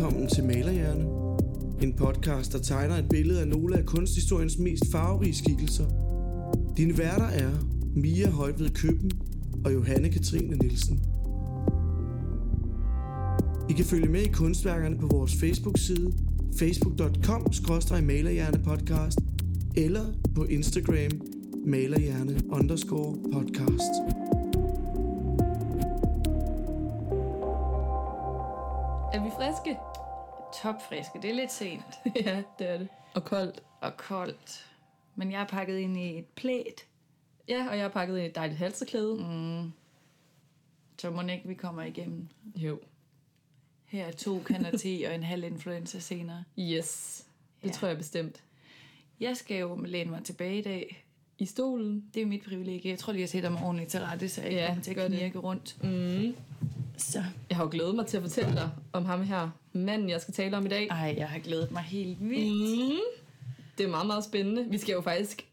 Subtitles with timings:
[0.00, 1.04] velkommen til Malerhjerne.
[1.82, 5.84] En podcast, der tegner et billede af nogle af kunsthistoriens mest farverige skikkelser.
[6.76, 7.50] Dine værter er
[7.96, 9.10] Mia Højved Køben
[9.64, 11.00] og Johanne Katrine Nielsen.
[13.70, 16.12] I kan følge med i kunstværkerne på vores Facebook-side
[16.58, 19.18] facebook.com-malerhjernepodcast
[19.76, 20.04] eller
[20.34, 21.20] på Instagram
[21.66, 24.19] malerhjerne underscore podcast.
[29.76, 30.62] Friske?
[30.62, 31.18] Topfriske.
[31.22, 31.84] Det er lidt sent
[32.26, 32.88] ja, det er det.
[33.14, 33.60] Og koldt.
[33.80, 34.66] og koldt.
[35.16, 36.86] Men jeg er pakket ind i et plæt.
[37.48, 39.14] Ja, og jeg har pakket ind i et dejligt halserklæde.
[39.14, 39.72] Mm.
[40.98, 42.28] Så må ikke vi kommer igennem.
[42.56, 42.78] Jo.
[43.84, 46.44] Her er to kander te og en halv influenza senere.
[46.58, 47.24] Yes.
[47.62, 47.72] Det Ja.
[47.72, 48.42] tror jeg bestemt.
[49.20, 51.04] Jeg skal jo læne mig tilbage i dag.
[51.38, 52.04] I stolen.
[52.14, 52.90] Det er mit privilegie.
[52.90, 54.94] Jeg tror lige, jeg sætter mig ordentligt til rette, så jeg ikke Ja, kommer til
[54.94, 55.18] gør at det.
[55.18, 55.76] knirke rundt.
[55.84, 56.36] Mm.
[56.96, 57.24] Så.
[57.48, 60.34] Jeg har jo glædet mig til at fortælle dig om ham her, manden, jeg skal
[60.34, 60.86] tale om i dag.
[60.90, 62.92] Ej, jeg har glædet mig helt vildt.
[62.92, 62.98] Mm.
[63.78, 64.66] Det er meget, meget spændende.
[64.70, 65.46] Vi skal jo faktisk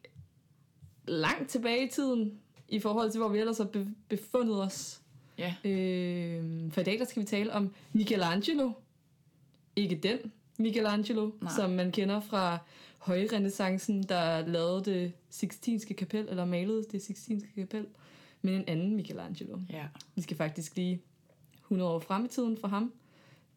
[1.07, 5.01] langt tilbage i tiden, i forhold til, hvor vi ellers har be- befundet os.
[5.37, 5.55] Ja.
[5.63, 8.71] Øh, for i dag der skal vi tale om Michelangelo.
[9.75, 10.17] Ikke den
[10.57, 11.52] Michelangelo, Nej.
[11.55, 12.57] som man kender fra
[12.97, 17.85] højrenaissancen, der lavede det Sixtinske kapel, eller malede det Sixtinske kapel,
[18.41, 19.57] men en anden Michelangelo.
[19.69, 19.83] Ja.
[20.15, 21.02] Vi skal faktisk lige
[21.61, 22.93] 100 år frem i tiden for ham,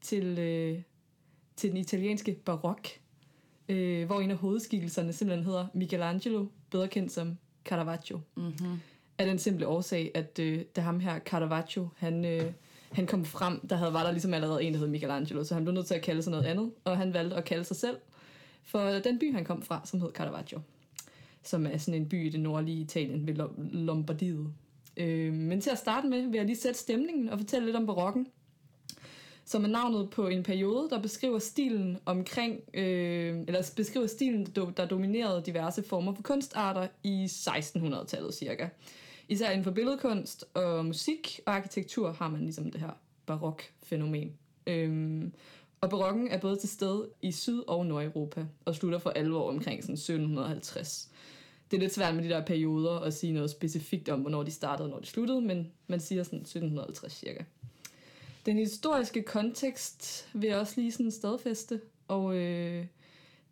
[0.03, 0.79] til, øh,
[1.56, 2.89] til den italienske barok,
[3.69, 8.81] øh, hvor en af hovedskikkelserne simpelthen hedder Michelangelo, bedre kendt som Caravaggio Mm-hmm.
[9.19, 12.53] af den simple årsag, at øh, da ham her Caravaggio, han, øh,
[12.92, 15.65] han kom frem, der havde, var der ligesom allerede en, der hed Michelangelo, så han
[15.65, 17.97] blev nødt til at kalde sig noget andet, og han valgte at kalde sig selv
[18.62, 20.61] for den by, han kom fra, som hed Caravaggio,
[21.42, 24.53] som er sådan en by i det nordlige Italien ved Lo- Lombardiet.
[24.97, 27.87] Øh, men til at starte med vil jeg lige sætte stemningen og fortælle lidt om
[27.87, 28.27] barokken,
[29.50, 34.46] som er navnet på en periode, der beskriver stilen omkring, øh, eller beskriver stilen,
[34.77, 38.68] der dominerede diverse former for kunstarter i 1600-tallet cirka.
[39.28, 42.90] Især inden for billedkunst og musik og arkitektur har man ligesom det her
[43.27, 44.33] barok-fænomen.
[44.66, 45.33] Øhm,
[45.80, 49.82] og barokken er både til stede i Syd- og Nordeuropa, og slutter for alvor omkring
[49.82, 51.08] sådan 1750.
[51.70, 54.50] Det er lidt svært med de der perioder at sige noget specifikt om, hvornår de
[54.50, 57.44] startede og hvornår de sluttede, men man siger sådan 1750 cirka.
[58.46, 62.86] Den historiske kontekst vil jeg også lige sådan stadfæste, og øh,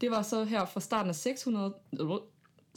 [0.01, 1.75] det var så her fra starten af 600,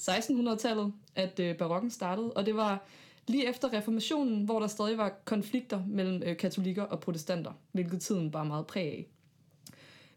[0.01, 2.85] 1600-tallet, at øh, barokken startede, og det var
[3.27, 8.31] lige efter reformationen, hvor der stadig var konflikter mellem øh, katolikker og protestanter, hvilket tiden
[8.31, 9.07] bare meget præg af.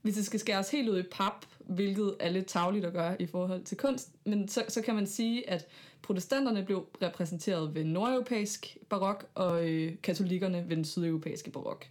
[0.04, 3.26] Hvis det skal skæres helt ud i pap, hvilket er lidt tavligt at gøre i
[3.26, 5.66] forhold til kunst, men så, så kan man sige, at
[6.02, 11.86] protestanterne blev repræsenteret ved nordeuropæisk barok, og øh, katolikkerne ved den sydeuropæiske barok,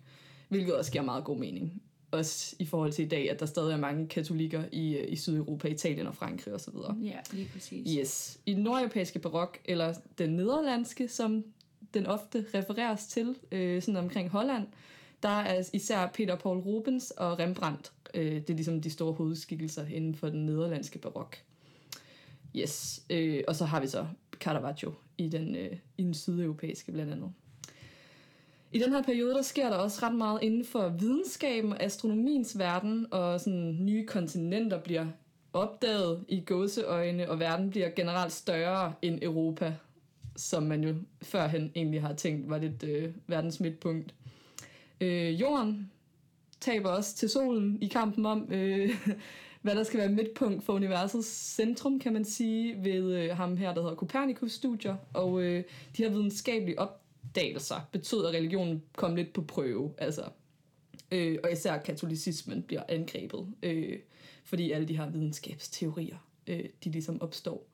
[0.49, 1.81] hvilket også giver meget god mening.
[2.11, 5.15] Også i forhold til i dag, at der stadig er mange katolikker i, øh, i
[5.15, 6.75] Sydeuropa, Italien og Frankrig osv.
[7.03, 7.97] Ja, lige præcis.
[7.99, 8.39] Yes.
[8.45, 11.43] I den nordeuropæiske barok, eller den nederlandske, som
[11.93, 14.67] den ofte refereres til, øh, sådan omkring Holland,
[15.23, 17.91] der er især Peter Paul Rubens og Rembrandt.
[18.13, 21.37] Øh, det er ligesom de store hovedskikkelser inden for den nederlandske barok.
[22.55, 23.03] Yes.
[23.09, 24.07] Øh, og så har vi så
[24.39, 27.31] Caravaggio i den, øh, i den sydeuropæiske blandt andet.
[28.71, 32.59] I den her periode, der sker der også ret meget inden for videnskaben og astronomiens
[32.59, 35.05] verden, og sådan nye kontinenter bliver
[35.53, 39.75] opdaget i gåseøjne, og verden bliver generelt større end Europa,
[40.35, 44.13] som man jo førhen egentlig har tænkt var lidt øh, verdens midtpunkt.
[45.01, 45.91] Øh, jorden
[46.63, 48.89] taber også til solen i kampen om, øh,
[49.61, 53.73] hvad der skal være midtpunkt for universets centrum, kan man sige, ved øh, ham her,
[53.73, 55.63] der hedder Copernicus-studier, og øh,
[55.97, 60.23] de her videnskabelige opdagelser betød, at religionen kom lidt på prøve, altså
[61.13, 63.99] Øh, og især katolicismen bliver angrebet, øh,
[64.43, 67.67] fordi alle de her videnskabsteorier, øh, de ligesom opstår.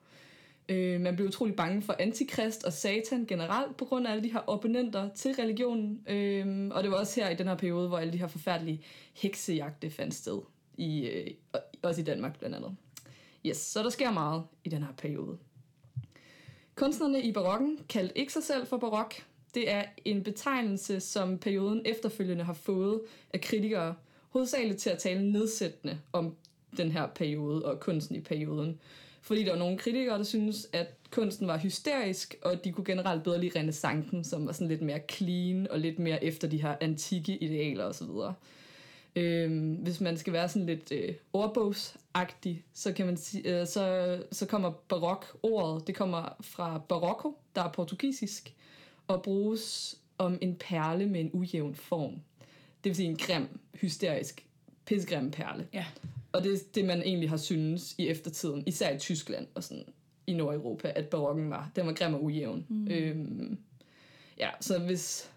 [0.70, 4.32] Øh, man blev utrolig bange for antikrist og satan generelt, på grund af alle de
[4.32, 6.08] her opponenter til religionen.
[6.08, 8.82] Øh, og det var også her i den her periode, hvor alle de her forfærdelige
[9.14, 10.40] heksejagte fandt sted,
[10.78, 11.28] i, øh,
[11.82, 12.76] også i Danmark blandt andet.
[13.46, 15.38] Yes, så der sker meget i den her periode.
[16.76, 19.14] Kunstnerne i barokken kaldte ikke sig selv for barok.
[19.54, 23.02] Det er en betegnelse, som perioden efterfølgende har fået
[23.34, 23.96] af kritikere,
[24.30, 26.36] hovedsageligt til at tale nedsættende om
[26.78, 28.80] den her periode og kunsten i perioden.
[29.30, 33.24] Fordi der var nogle kritikere, der synes, at kunsten var hysterisk, og de kunne generelt
[33.24, 36.76] bedre lide renaissancen, som var sådan lidt mere clean og lidt mere efter de her
[36.82, 38.08] antikke idealer osv.
[39.16, 44.18] Øhm, hvis man skal være sådan lidt øh, ordbogsagtig, så kan man sige, øh, så,
[44.32, 48.54] så kommer barok ordet, det kommer fra barocco, der er portugisisk,
[49.08, 52.14] og bruges om en perle med en ujævn form.
[52.84, 54.46] Det vil sige en grim, hysterisk
[54.86, 55.68] pissegrim perle.
[55.74, 55.86] Ja.
[56.32, 59.84] Og det er det, man egentlig har synes i eftertiden, især i Tyskland og sådan
[60.28, 62.66] i Nordeuropa, at barokken var, den var grim og ujævn.
[62.70, 62.88] Mm.
[62.88, 63.58] Øhm,
[64.38, 65.30] ja, så hvis,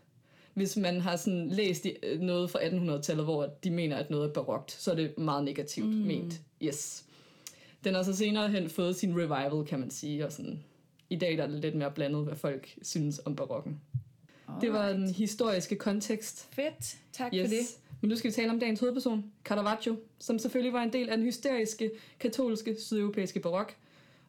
[0.55, 4.33] hvis man har sådan læst øh, noget fra 1800-tallet, hvor de mener, at noget er
[4.33, 5.94] barokt, så er det meget negativt mm.
[6.06, 6.41] ment.
[6.62, 7.05] Yes.
[7.85, 10.62] Den har så senere hen fået sin revival, kan man sige, og sådan,
[11.11, 13.81] i dag der er det lidt mere blandet, hvad folk synes om barokken.
[14.61, 16.49] Det var den historiske kontekst.
[16.55, 16.97] Fedt.
[17.12, 17.49] Tak Yes.
[17.49, 17.79] for det.
[18.02, 21.16] Men nu skal vi tale om dagens hovedperson, Caravaggio, som selvfølgelig var en del af
[21.16, 21.90] den hysteriske,
[22.20, 23.76] katolske, sydeuropæiske barok,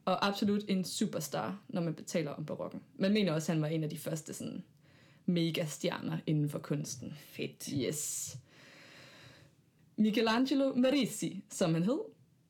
[0.05, 2.81] og absolut en superstar, når man taler om barokken.
[2.95, 4.63] Man mener også, at han var en af de første sådan,
[5.25, 7.13] megastjerner inden for kunsten.
[7.25, 7.69] Fedt.
[7.73, 8.35] Yes.
[9.95, 11.99] Michelangelo Merisi, som han hed,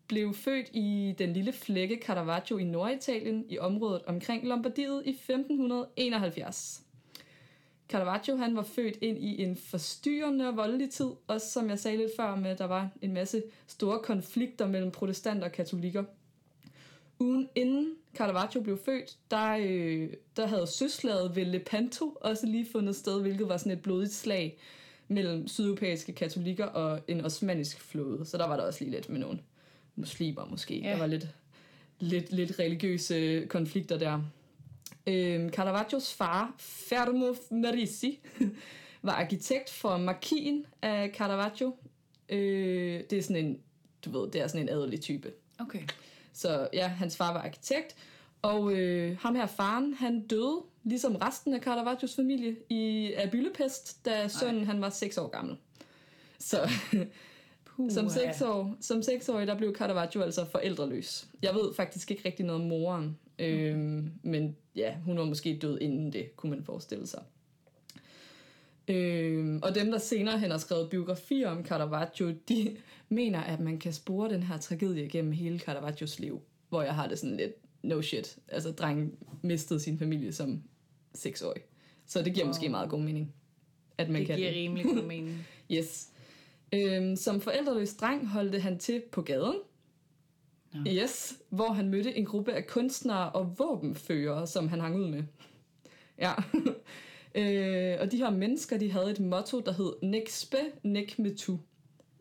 [0.07, 6.83] blev født i den lille flække Caravaggio i Norditalien i området omkring Lombardiet i 1571.
[7.93, 11.97] Caravaggio han var født ind i en forstyrrende og voldelig tid, også som jeg sagde
[11.97, 16.03] lidt før med, at der var en masse store konflikter mellem protestanter og katolikker.
[17.19, 22.95] Ugen inden Caravaggio blev født, der, øh, der havde søslaget ved Lepanto også lige fundet
[22.95, 24.57] sted, hvilket var sådan et blodigt slag
[25.07, 28.25] mellem sydeuropæiske katolikker og en osmanisk flåde.
[28.25, 29.39] Så der var der også lige lidt med nogle
[29.95, 30.79] muslimer måske.
[30.79, 30.89] Ja.
[30.89, 31.27] Der var lidt,
[31.99, 34.21] lidt, lidt religiøse konflikter der.
[35.07, 38.19] Øhm, Caravaggios far, Fermo Merisi,
[39.01, 41.75] var arkitekt for markien af Caravaggio.
[42.29, 43.59] Øh, det er sådan en,
[44.05, 45.31] du ved, det er sådan en adelig type.
[45.59, 45.83] Okay.
[46.33, 47.95] Så ja, hans far var arkitekt,
[48.41, 54.05] og øh, ham her faren, han døde, ligesom resten af Caravaggios familie, i, af byllepest,
[54.05, 55.57] da sønnen han var 6 år gammel.
[56.39, 56.69] Så
[57.75, 61.27] Puh, som, seks år, som seksårig, der blev Caravaggio altså forældreløs.
[61.41, 65.79] Jeg ved faktisk ikke rigtig noget om moren, øhm, men ja, hun var måske død
[65.81, 67.23] inden det, kunne man forestille sig.
[68.87, 72.77] Øhm, og dem, der senere hen har skrevet biografier om Caravaggio, de
[73.09, 77.07] mener, at man kan spore den her tragedie gennem hele Caravaggios liv, hvor jeg har
[77.07, 77.51] det sådan lidt,
[77.83, 80.63] no shit, altså drengen mistede sin familie som
[81.13, 81.61] seksårig.
[82.05, 82.49] Så det giver wow.
[82.49, 83.33] måske meget god mening,
[83.97, 85.37] at man Det kan giver rimelig god mening.
[85.71, 86.09] Yes.
[86.73, 89.55] Øhm, som forældreløs dreng holdte han til på gaden.
[90.73, 90.91] Nå.
[90.91, 95.23] Yes, hvor han mødte en gruppe af kunstnere og våbenførere, som han hang ud med.
[96.17, 96.33] Ja.
[97.41, 101.57] øh, og de her mennesker, de havde et motto, der hed Nec spe, nec metu,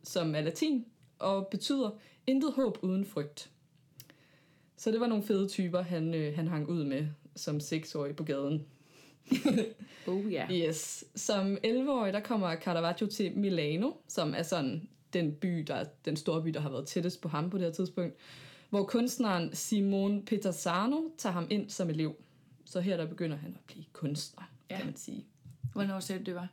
[0.02, 0.84] som er latin
[1.18, 1.90] og betyder
[2.26, 3.50] intet håb uden frygt.
[4.76, 7.06] Så det var nogle fede typer, han, øh, han hang ud med
[7.36, 8.66] som seksårig på gaden.
[10.06, 10.46] Oh ja.
[10.50, 11.04] Yes.
[11.14, 16.16] Som 11-årig, der kommer Caravaggio til Milano, som er sådan den by, der er den
[16.16, 18.16] store by, der har været tættest på ham på det her tidspunkt,
[18.70, 22.16] hvor kunstneren Simon Petazzano tager ham ind som elev.
[22.64, 24.76] Så her der begynder han at blive kunstner, ja.
[24.76, 25.24] Kan man sige.
[25.72, 26.48] Hvornår sagde du, det var?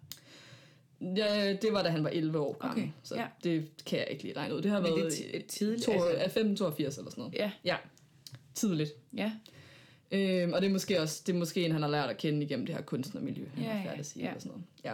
[1.02, 3.28] Ja, det var da han var 11 år gammel, Okay, så ja.
[3.44, 4.62] det kan jeg ikke lige regne ud.
[4.62, 6.08] Det har Men det er været ti- tidligt, to, altså.
[6.08, 6.24] altså...
[6.40, 7.34] 1582 eller sådan noget.
[7.36, 7.52] Ja.
[7.66, 7.76] Ja,
[8.56, 8.92] tidligt.
[9.18, 9.32] Ja.
[10.12, 12.44] Øhm, og det er måske også det er måske en, han har lært at kende
[12.46, 14.30] igennem det her kunstnermiljø, han Ja, ja, færdig at sige, ja.
[14.30, 14.66] eller sådan noget.
[14.84, 14.94] Ja.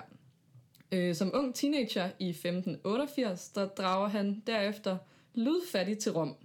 [0.96, 4.98] Øh, som ung teenager i 1588, der drager han derefter
[5.34, 6.36] lydfattig til Rom,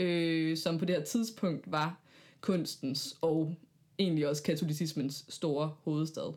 [0.00, 2.00] øh, som på det her tidspunkt var
[2.40, 3.54] kunstens og
[3.98, 6.34] egentlig også katolicismens store hovedstad.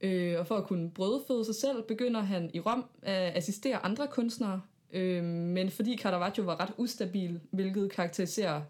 [0.00, 4.06] Øh, og for at kunne brødføde sig selv, begynder han i Rom at assistere andre
[4.06, 8.62] kunstnere, øh, men fordi Caravaggio var ret ustabil, hvilket karakteriserer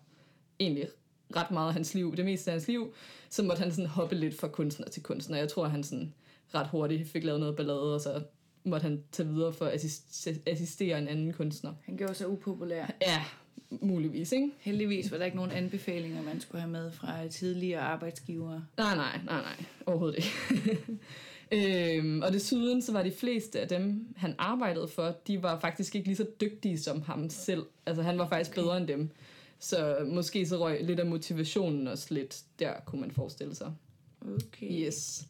[0.61, 0.89] egentlig
[1.37, 2.95] ret meget af hans liv, det meste af hans liv,
[3.29, 5.37] så måtte han sådan hoppe lidt fra kunstner til kunstner.
[5.37, 6.15] Jeg tror, han sådan
[6.55, 8.23] ret hurtigt fik lavet noget ballade, og så
[8.65, 11.73] måtte han tage videre for at assist- assistere en anden kunstner.
[11.85, 12.87] Han gjorde sig upopulær.
[13.03, 13.25] Ja,
[13.71, 14.51] muligvis, ikke?
[14.59, 18.65] Heldigvis var der ikke nogen anbefalinger, man skulle have med fra tidligere arbejdsgivere.
[18.77, 19.65] Nej, nej, nej, nej.
[19.87, 20.79] Overhovedet ikke.
[21.99, 25.95] øhm, og desuden så var de fleste af dem, han arbejdede for, de var faktisk
[25.95, 27.63] ikke lige så dygtige som ham selv.
[27.87, 28.63] Altså han var faktisk okay.
[28.63, 29.11] bedre end dem.
[29.59, 33.73] Så måske så røg lidt af motivationen også lidt der, kunne man forestille sig.
[34.21, 34.87] Okay.
[34.87, 35.27] Yes.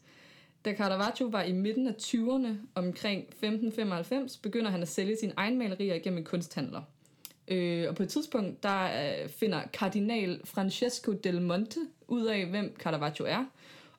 [0.65, 5.57] Da Caravaggio var i midten af 20'erne, omkring 1595, begynder han at sælge sine egne
[5.57, 6.81] malerier gennem en kunsthandler.
[7.47, 12.75] Øh, og på et tidspunkt, der øh, finder kardinal Francesco del Monte ud af, hvem
[12.79, 13.45] Caravaggio er,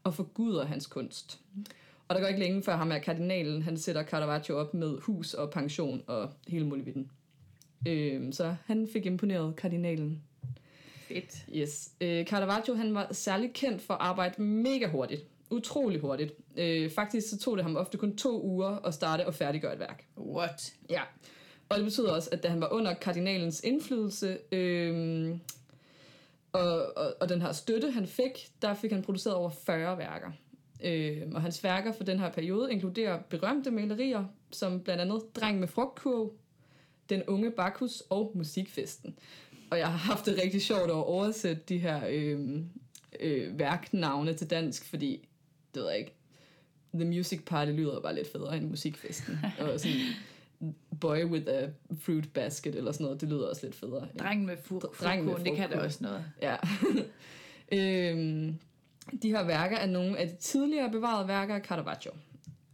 [0.04, 1.40] og forguder hans kunst.
[2.08, 5.35] Og der går ikke længe før ham her kardinalen, han sætter Caravaggio op med hus
[5.35, 7.11] og pension og hele muligheden.
[7.88, 10.23] Øh, så han fik imponeret kardinalen.
[11.08, 11.46] Fedt.
[11.54, 11.90] Yes.
[12.00, 15.26] Øh, Caravaggio han var særlig kendt for at arbejde mega hurtigt.
[15.50, 16.32] Utrolig hurtigt.
[16.56, 19.78] Øh, faktisk så tog det ham ofte kun to uger at starte og færdiggøre et
[19.78, 20.04] værk.
[20.18, 20.74] What?
[20.90, 21.00] Ja.
[21.68, 25.38] Og det betyder også, at da han var under kardinalens indflydelse, øh,
[26.52, 30.30] og, og, og den her støtte, han fik, der fik han produceret over 40 værker.
[30.84, 35.60] Øh, og hans værker for den her periode inkluderer berømte malerier, som blandt andet Dreng
[35.60, 36.32] med frugtkurv,
[37.10, 39.18] Den unge Bacchus og Musikfesten.
[39.70, 42.60] Og jeg har haft det rigtig sjovt at oversætte de her øh,
[43.20, 45.28] øh, værknavne til dansk, fordi,
[45.76, 46.14] det ved jeg ikke,
[46.95, 49.38] The Music Party lyder bare lidt federe end Musikfesten.
[49.61, 49.97] og sådan
[51.00, 51.66] Boy with a
[51.99, 54.09] Fruit Basket eller sådan noget, det lyder også lidt federe.
[54.18, 56.25] Drengen med med frugtkål, det kan da også noget.
[56.42, 56.56] Ja.
[58.12, 58.59] øhm,
[59.23, 62.11] de her værker er nogle af de tidligere bevarede værker af Caravaggio.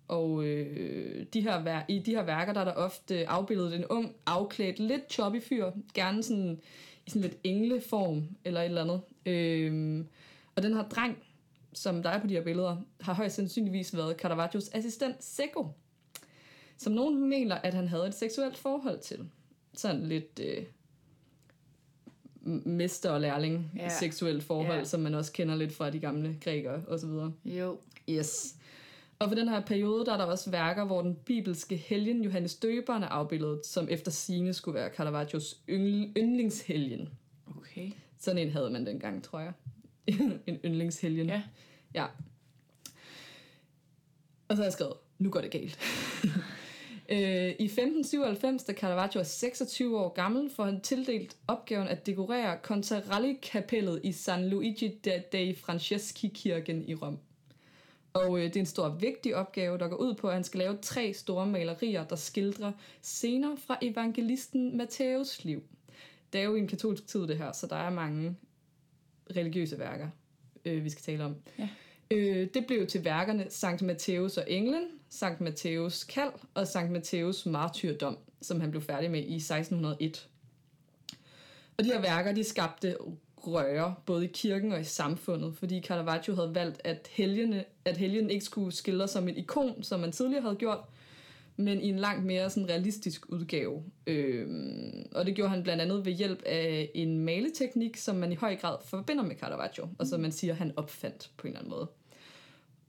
[0.09, 3.85] Og øh, de her vær- i de her værker, der er der ofte afbildet en
[3.85, 5.71] ung, afklædt, lidt choppy fyr.
[5.95, 6.61] Gerne sådan
[7.07, 9.01] i sådan lidt engleform eller et eller andet.
[9.27, 10.09] Øhm,
[10.57, 11.19] og den her dreng,
[11.73, 15.69] som der er på de her billeder, har højst sandsynligvis været Caravaggios assistent Seco.
[16.77, 19.29] Som nogen mener, at han havde et seksuelt forhold til.
[19.75, 20.41] Sådan lidt...
[20.45, 20.65] Øh,
[22.65, 23.89] mester og lærling Ja.
[23.89, 24.85] seksuelt forhold, Ja.
[24.85, 27.33] som man også kender lidt fra de gamle grækere og så videre.
[27.45, 27.79] Jo.
[28.11, 28.57] Yes.
[29.19, 32.55] Og for den her periode, der er der også værker, hvor den bibelske helgen Johannes
[32.55, 37.09] Døberen er afbildet, som efter sine skulle være Caravaggios yndl- yndlingshelgen.
[37.59, 37.91] Okay.
[38.19, 39.53] Sådan en havde man dengang, tror jeg.
[40.47, 41.27] en yndlingshelgen.
[41.27, 41.43] Ja.
[41.95, 42.07] ja.
[44.49, 45.79] Og så har jeg skrevet, nu går det galt.
[47.09, 52.59] Øh, I 1597, da Caravaggio er 26 år gammel, får han tildelt opgaven at dekorere
[52.63, 57.19] Contarelli-kapellet i San Luigi de- dei Franceschi-kirken i Rom.
[58.13, 60.59] Og øh, det er en stor vigtig opgave, der går ud på, at han skal
[60.59, 65.63] lave tre store malerier, der skildrer scener fra evangelisten Matthæus liv.
[66.33, 68.37] Det er jo i en katolsk tid, det her, så der er mange
[69.37, 70.09] religiøse værker,
[70.65, 71.37] øh, vi skal tale om.
[71.59, 71.69] Ja.
[72.11, 77.47] Øh, det blev til værkerne Sankt Matthæus og Englen, Sankt Matthæus kald og Sankt Matthæus
[77.47, 80.29] martyrdom, som han blev færdig med i 1601.
[81.79, 82.97] Og de her værker, de skabte
[83.47, 88.31] røre, både i kirken og i samfundet, fordi Caravaggio havde valgt, at helgene, at helgen
[88.31, 90.85] ikke skulle skildre som et ikon, som man tidligere havde gjort,
[91.57, 93.83] men i en langt mere sådan realistisk udgave.
[94.07, 98.35] Øhm, og det gjorde han blandt andet ved hjælp af en maleteknik, som man i
[98.35, 101.71] høj grad forbinder med Caravaggio, og som man siger, han opfandt på en eller anden
[101.71, 101.87] måde.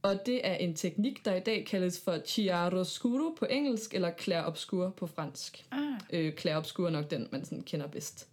[0.02, 4.44] Og det er en teknik, der i dag kaldes for chiaroscuro på engelsk, eller clair
[4.44, 5.66] obscur på fransk.
[5.72, 5.80] Ah,
[6.14, 8.28] Øh, clair obscur er nok den, man sådan kender bedst.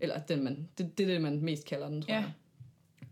[0.00, 2.24] Eller den, man, det, det er det, man mest kalder den, tror Ja.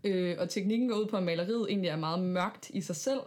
[0.03, 0.11] jeg.
[0.11, 3.19] Øh, og teknikken går ud på, at maleriet egentlig er meget mørkt i sig selv.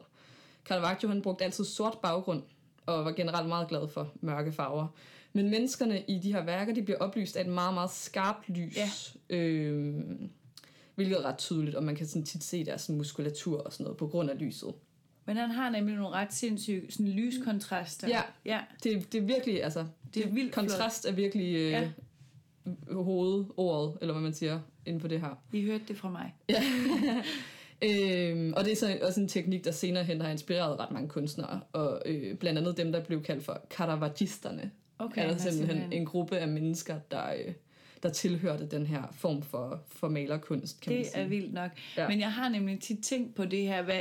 [0.64, 2.43] Caravaggio han brugte altid sort baggrund,
[2.88, 4.87] og var generelt meget glad for mørke farver.
[5.33, 8.76] Men menneskerne i de her værker, de bliver oplyst af et meget, meget skarpt lys.
[8.76, 9.37] Ja.
[9.37, 9.95] Øh,
[10.95, 13.97] hvilket er ret tydeligt, og man kan sådan tit se deres muskulatur og sådan noget
[13.97, 14.75] på grund af lyset.
[15.26, 18.09] men han har nemlig nogle ret sindssyge sådan lyskontraster.
[18.09, 18.23] Ja.
[18.45, 18.61] ja.
[18.85, 21.88] Det, det er virkelig, altså, Det er vildt kontrast er virkelig øh, Ja.
[22.92, 25.42] hovedordet, eller hvad man siger, inden for det her.
[25.52, 26.35] I hørte det fra mig.
[27.85, 31.08] Øhm, og det er så også en teknik, der senere hen har inspireret ret mange
[31.08, 34.70] kunstnere, og øh, blandt andet dem, der blev kaldt for Caravagisterne.
[34.99, 37.52] Okay, er der men simpelthen simpelthen- en gruppe af mennesker, der, øh,
[38.02, 41.23] der tilhørte den her form for, for malerkunst, kan man Det sige.
[41.23, 41.70] er vildt nok.
[41.97, 42.08] Ja.
[42.08, 44.00] Men jeg har nemlig tit tænkt på det her, hvad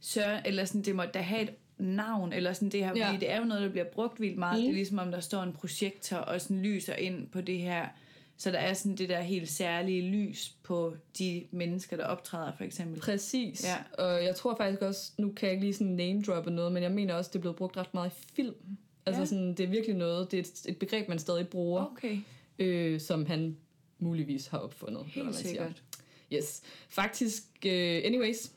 [0.00, 3.06] Søren, eller sådan, det må da have et navn, eller sådan det her, Ja.
[3.06, 4.64] fordi det er jo noget, der bliver brugt vildt meget.
[4.64, 4.72] Mm.
[4.74, 7.86] Ligesom om, der står en projektor og sådan lyser ind på det her,
[8.36, 12.64] så der er sådan det der helt særlige lys på de mennesker, der optræder, for
[12.64, 13.00] eksempel.
[13.00, 13.64] Præcis.
[13.64, 14.04] Ja.
[14.04, 16.82] Og jeg tror faktisk også, nu kan jeg ikke lige sådan name droppe noget, men
[16.82, 18.54] jeg mener også, det er blevet brugt ret meget i film.
[19.06, 19.26] Altså Ja.
[19.26, 22.18] sådan, det er virkelig noget, det er et, et begreb, man stadig bruger, Okay,
[22.58, 23.56] øh, som han
[23.98, 25.04] muligvis har opfundet.
[25.06, 25.48] helt man siger.
[25.48, 25.82] sikkert.
[26.32, 26.62] Yes.
[26.88, 28.52] Faktisk, uh, anyways,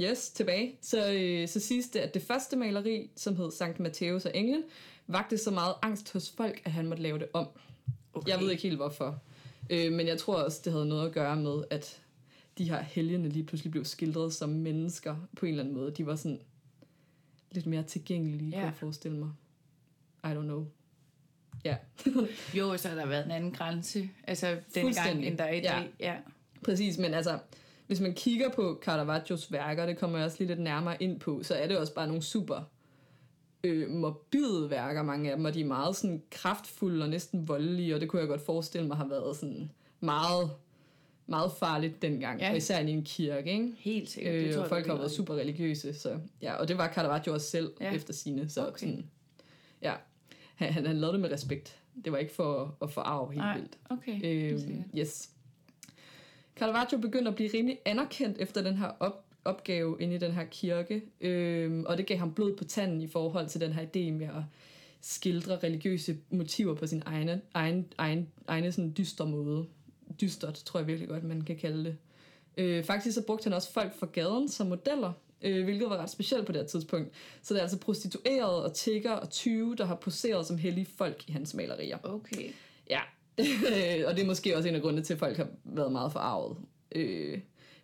[0.00, 0.78] yes, tilbage.
[0.82, 4.62] Så, øh, så siges det, at det første maleri, som hed Sankt Matthæus og Englen,
[5.06, 7.46] vagte så meget angst hos folk, at han måtte lave det om.
[8.14, 8.30] Okay.
[8.32, 9.18] Jeg ved ikke helt hvorfor.
[9.70, 12.00] Øh, men jeg tror også, det havde noget at gøre med, at
[12.58, 15.90] de her helgene lige pludselig blev skildret som mennesker på en eller anden måde.
[15.90, 16.40] De var sådan
[17.50, 18.50] lidt mere tilgængelige, ja.
[18.50, 18.64] kan Ja.
[18.66, 19.30] jeg forestille mig.
[20.24, 20.66] I don't know.
[21.64, 21.76] Ja,
[22.58, 25.26] Jo, så har der været en anden grænse, altså dengang, Fuldstændig.
[25.28, 25.82] end der er i Ja.
[26.00, 26.16] Ja.
[26.64, 26.98] præcis.
[26.98, 27.38] Men altså,
[27.86, 31.42] hvis man kigger på Caravaggios værker, det kommer jeg også lige lidt nærmere ind på,
[31.42, 32.62] så er det også bare nogle super
[33.64, 37.94] øh, morbide værker, mange af dem, og de er meget sådan kraftfulde og næsten voldelige,
[37.94, 40.50] og det kunne jeg godt forestille mig har været sådan meget,
[41.26, 42.50] meget farligt dengang, Ja.
[42.50, 43.72] og især i en kirke, ikke?
[43.78, 44.34] Helt sikkert.
[44.34, 46.92] det Øh, tror og jeg, folk har været super religiøse, så ja, og det var
[46.92, 47.92] Caravaggio også selv ja.
[47.94, 48.78] Efter sine, så Okay.
[48.78, 49.06] sådan,
[49.82, 49.92] ja,
[50.54, 51.76] han, han, han lavede det med respekt.
[52.04, 53.78] Det var ikke for at forarve helt Nej, vildt.
[53.90, 54.20] okay.
[54.24, 54.60] Øh,
[54.98, 55.30] yes.
[56.56, 60.44] Caravaggio begyndte at blive rimelig anerkendt efter den her op, opgave inde i den her
[60.44, 64.12] kirke, øh, og det gav ham blod på tanden i forhold til den her idé
[64.12, 64.42] med at
[65.00, 69.66] skildre religiøse motiver på sin egne, egen, egen, egne sådan dyster måde.
[70.20, 71.96] Dystert, tror jeg virkelig godt, man kan kalde det.
[72.56, 76.10] Øh, faktisk så brugte han også folk fra gaden som modeller, øh, hvilket var ret
[76.10, 77.10] specielt på det her tidspunkt.
[77.42, 81.28] Så det er altså prostituerede og tigger og tyve, der har poseret som hellige folk
[81.28, 81.98] i hans malerier.
[82.02, 82.50] Okay.
[82.90, 83.00] Ja,
[84.08, 86.56] og det er måske også en af grundene til, at folk har været meget forarvet.
[86.92, 87.38] Øh,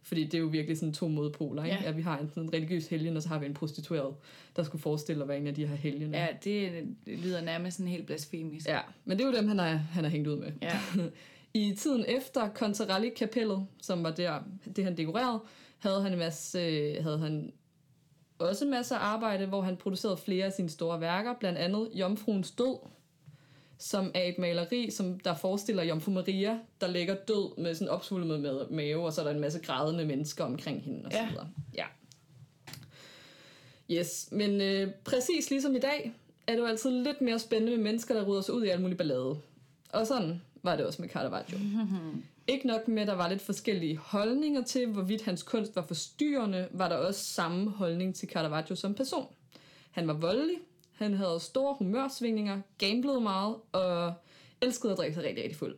[0.07, 1.79] fordi det er jo virkelig sådan to modpoler, ikke?
[1.83, 1.89] Ja.
[1.89, 4.15] At vi har en, sådan en religiøs helgen, og så har vi en prostitueret,
[4.57, 6.19] der skulle forestille at være en af de her helgener.
[6.19, 8.69] Ja, det, lyder nærmest sådan helt blasfemisk.
[8.69, 8.81] ja.
[9.05, 10.53] Men det er jo dem, han har, han har hængt ud med.
[10.63, 10.81] Ja.
[11.55, 14.41] I tiden efter Contarelli-kapellet, som var der,
[14.77, 15.41] det han dekorerede,
[15.79, 16.59] havde han, en masse,
[17.03, 17.53] havde han
[18.39, 22.51] også masser af arbejde, hvor han producerede flere af sine store værker, blandt andet Jomfruens
[22.51, 22.79] Død,
[23.79, 28.41] som er et maleri, som der forestiller Jomfru Maria, der ligger død med sådan opsvulmet
[28.41, 31.29] med mave, og så er der en masse grædende mennesker omkring hende og så Ja.
[31.29, 31.49] videre.
[31.75, 31.85] Ja.
[33.91, 36.13] Yes, men øh, præcis ligesom i dag,
[36.47, 38.81] er det jo altid lidt mere spændende med mennesker, der rydder sig ud i alt
[38.81, 39.37] muligt ballade.
[39.93, 41.59] Og sådan var det også med Caravaggio.
[42.49, 46.69] Ikke nok med, at der var lidt forskellige holdninger til, hvorvidt hans kunst var forstyrrende,
[46.71, 49.27] var der også samme holdning til Caravaggio som person.
[49.91, 50.57] Han var voldelig,
[50.97, 54.15] han havde store humørsvingninger, gamblede meget og
[54.61, 55.77] elskede at drikke sig rigtig, rigtig fuld.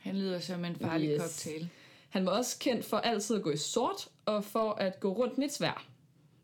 [0.00, 1.20] Han lyder som en farlig Yes.
[1.22, 1.68] cocktail.
[2.08, 5.38] Han var også kendt for altid at gå i sort og for at gå rundt
[5.38, 5.86] med et svær.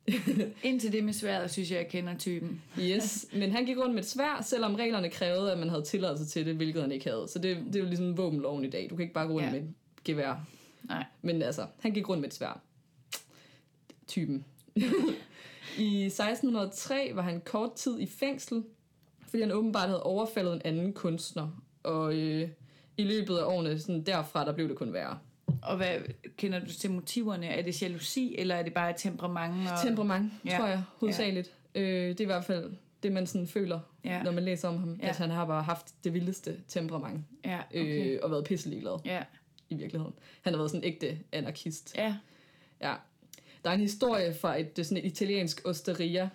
[0.62, 2.62] Indtil det med sværet, synes jeg, jeg kender typen.
[2.80, 6.26] Yes, men han gik rundt med et svær, selvom reglerne krævede, at man havde tilladelse
[6.26, 7.26] til det, hvilket han ikke havde.
[7.28, 8.87] Så det, det er jo ligesom våbenloven i dag.
[8.90, 9.50] Du kan ikke bare gå rundt Ja.
[9.52, 9.68] med et
[10.04, 10.47] gevær.
[10.85, 11.04] Nej.
[11.23, 12.61] Men altså, han gik rundt med et svær.
[14.06, 14.44] Typen.
[15.78, 18.62] I 1603 var han kort tid i fængsel,
[19.28, 21.62] fordi han åbenbart havde overfaldet en anden kunstner.
[21.83, 22.49] Og øh,
[22.97, 25.19] i løbet af årene sådan derfra, der blev det kun værre.
[25.62, 25.97] Og hvad
[26.37, 27.47] kender du til motiverne?
[27.47, 29.54] Er det jalousi, eller er det bare temperament?
[29.73, 29.78] Og...
[29.83, 30.57] Temperament, Ja.
[30.59, 31.54] tror jeg, hovedsageligt.
[31.75, 31.81] Ja.
[31.81, 34.23] Øh, det er i hvert fald det, man sådan føler, Ja.
[34.23, 34.90] når man læser om ham.
[34.95, 34.99] Ja.
[35.02, 35.09] Ja.
[35.09, 37.21] At han har bare haft det vildeste temperament.
[37.45, 38.12] Ja, okay.
[38.14, 39.23] Øh, og været pisselig glad Ja,
[39.69, 40.14] i virkeligheden.
[40.43, 41.95] Han har været sådan en ægte anarkist.
[41.97, 42.16] ja.
[42.81, 42.95] Ja.
[43.64, 46.29] Der er en historie fra et, er sådan et italiensk osteria,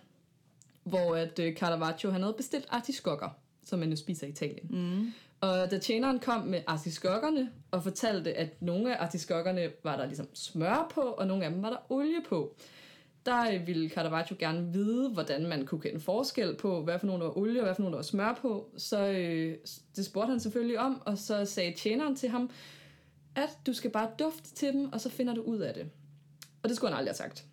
[0.83, 3.29] hvor at øh, Caravaggio han havde bestilt artiskokker,
[3.65, 4.67] som man jo spiser i Italien.
[4.69, 5.13] Mm.
[5.41, 10.27] Og da tjeneren kom med artiskokkerne og fortalte, at nogle af artiskokkerne var der ligesom
[10.33, 12.55] smør på, og nogle af dem var der olie på,
[13.25, 17.21] der øh, ville Caravaggio gerne vide, hvordan man kunne kende forskel på, hvad for nogle
[17.21, 18.69] der var olie og hvad for nogle der var smør på.
[18.77, 19.57] Så øh,
[19.95, 22.49] det spurgte han selvfølgelig om, og så sagde tjeneren til ham,
[23.35, 25.89] at du skal bare dufte til dem, og så finder du ud af det.
[26.63, 27.45] Og det skulle han aldrig have sagt.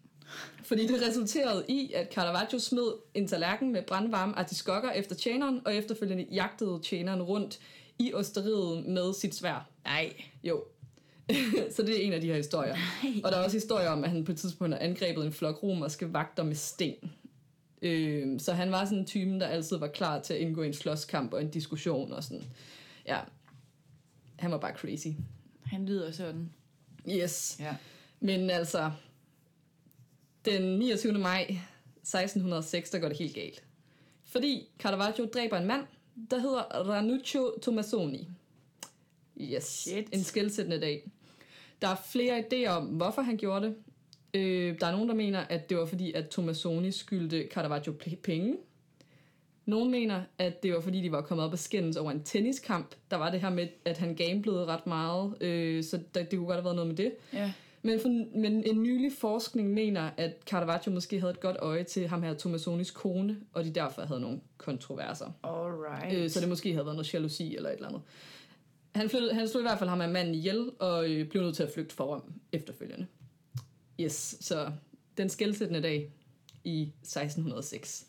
[0.62, 5.74] Fordi det resulterede i, at Caravaggio smed en tallerken med brandvarme artiskokker efter tjeneren, og
[5.74, 7.58] efterfølgende jagtede tjeneren rundt
[7.98, 9.70] i osteriet med sit svær.
[9.84, 10.12] Nej.
[10.44, 10.64] Jo.
[11.76, 12.76] så det er en af de her historier.
[13.02, 13.20] Nej.
[13.24, 15.62] Og der er også historier om, at han på et tidspunkt har angrebet en flok
[15.62, 17.12] romerske vagter med sten.
[17.82, 20.66] Øh, så han var sådan en type, der altid var klar til at indgå i
[20.66, 22.44] en slåskamp og en diskussion og sådan.
[23.06, 23.18] Ja,
[24.36, 25.08] han var bare crazy.
[25.64, 26.50] Han lyder sådan.
[27.10, 27.56] Yes.
[27.60, 27.76] Ja.
[28.20, 28.90] Men altså,
[30.44, 31.12] den 29.
[31.12, 33.64] maj 1606, der går det helt galt.
[34.24, 35.82] Fordi Caravaggio dræber en mand,
[36.30, 38.28] der hedder Ranuccio Tomassoni.
[39.40, 40.08] Yes, Shit.
[40.12, 41.10] en skældsættende dag.
[41.82, 43.76] Der er flere idéer om, hvorfor han gjorde det.
[44.34, 48.56] Øh, der er nogen, der mener, at det var fordi, at Tomassoni skyldte Caravaggio penge.
[49.66, 52.94] Nogle mener, at det var fordi, de var kommet op og skændes over en tenniskamp.
[53.10, 56.46] Der var det her med, at han gamblede ret meget, øh, så der, det kunne
[56.46, 57.12] godt have været noget med det.
[57.32, 57.52] Ja.
[57.82, 58.08] Men, for,
[58.38, 62.34] men en nylig forskning mener, at Caravaggio måske havde et godt øje til ham her
[62.34, 65.30] Tomassonis kone, og de derfor havde nogle kontroverser.
[65.42, 66.18] Alright.
[66.18, 68.02] Øh, så det måske havde været noget jalousi eller et eller andet.
[68.94, 71.56] Han, flyttede, han slog i hvert fald ham af manden ihjel, og øh, blev nødt
[71.56, 73.06] til at flygte for Rom efterfølgende.
[74.00, 74.72] Yes, så
[75.16, 76.12] den skældsættende dag
[76.64, 78.06] i 1606.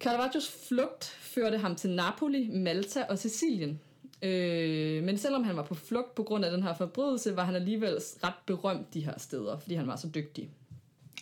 [0.00, 3.80] Caravaggios flugt førte ham til Napoli, Malta og Sicilien.
[4.22, 7.54] Øh, men selvom han var på flugt på grund af den her forbrydelse, var han
[7.54, 10.50] alligevel ret berømt de her steder, fordi han var så dygtig.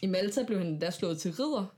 [0.02, 1.74] I Malta blev han da slået til ridder.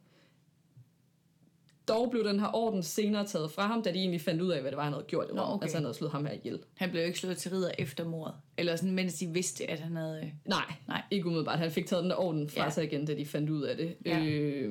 [1.88, 4.60] Dog blev den her orden senere taget fra ham, da de egentlig fandt ud af,
[4.60, 5.52] hvad det var, han havde gjort i Nå, Rom.
[5.52, 5.62] okay.
[5.64, 6.58] Altså han havde slået ham her ihjel.
[6.74, 8.34] Han blev ikke slået til ridder efter mordet.
[8.58, 10.20] Eller sådan, mens de vidste, at han havde...
[10.24, 11.02] øh, Nej, Nej.
[11.10, 11.58] ikke umiddelbart.
[11.58, 12.70] Han fik taget den der orden fra ja.
[12.70, 13.96] sig igen, da de fandt ud af det.
[14.06, 14.24] Ja.
[14.24, 14.70] Øh,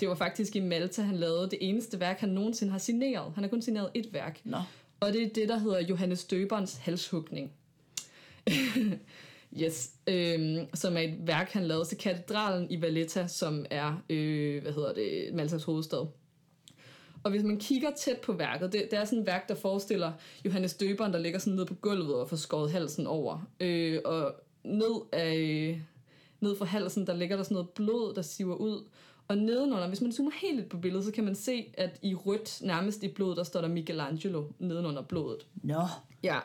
[0.00, 3.32] det var faktisk i Malta, han lavede det eneste værk, han nogensinde har signeret.
[3.34, 4.40] Han har kun signeret et værk.
[4.44, 4.58] Nå.
[5.00, 7.52] Og det er det, der hedder Johannes Døberens halshugning.
[9.62, 14.62] yes, øhm, som er et værk, han lavede til katedralen i Valletta, som er, øh,
[14.62, 16.06] hvad hedder det, Maltas hovedstad.
[17.22, 20.12] Og hvis man kigger tæt på værket, det, det er sådan et værk, der forestiller
[20.44, 23.48] Johannes Døberen, der ligger sådan nede på gulvet og får skåret halsen over.
[23.60, 24.34] Øh, og
[24.64, 25.80] ned, af, øh,
[26.40, 28.84] ned fra halsen, der ligger der sådan noget blod, der siver ud.
[29.30, 32.14] Og nedenunder, hvis man zoomer helt lidt på billedet, så kan man se, at i
[32.14, 35.46] rødt, nærmest i blod, der står der Michelangelo nedenunder blodet.
[35.62, 35.82] Nå.
[36.22, 36.38] Ja.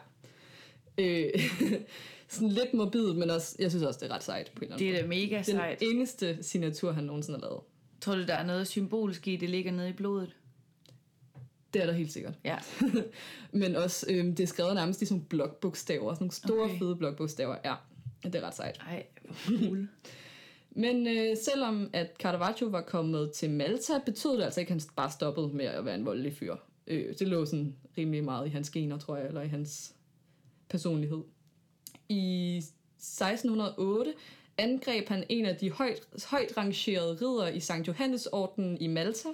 [0.98, 1.30] Øh,
[2.28, 4.76] sådan lidt morbid, men også, jeg synes også, det er ret sejt på en eller
[4.76, 5.80] anden Det er da mega sejt.
[5.80, 7.62] Den eneste signatur, han nogensinde har lavet.
[8.02, 10.36] Tror du, der er noget symbolisk i, det ligger nede i blodet?
[11.74, 12.34] Det er der helt sikkert.
[12.44, 12.58] Ja.
[13.62, 16.80] Men også, øh, det er skrevet nærmest i sådan nogle blokbogstaver, sådan nogle store, okay.
[16.80, 17.56] fede blokbogstaver.
[17.66, 17.76] Ja,
[18.24, 18.78] det er ret sejt.
[18.88, 19.88] Ej, hvor cool.
[20.78, 24.90] Men øh, selvom at Caravaggio var kommet til Malta, betød det altså ikke, at han
[24.96, 26.56] bare stoppede med at være en voldelig fyr.
[26.88, 29.96] Øh, det lå sådan rimelig meget i hans gener, tror jeg, eller i hans
[30.70, 31.22] personlighed.
[32.10, 34.14] I 1608
[34.58, 39.30] angreb han en af de højt, højt rangerede ridere i Sankt Johannesordenen i Malta,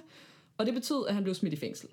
[0.58, 1.88] og det betød, at han blev smidt i fængsel.